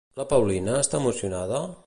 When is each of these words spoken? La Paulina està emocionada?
La 0.19 0.25
Paulina 0.31 0.79
està 0.85 1.03
emocionada? 1.03 1.63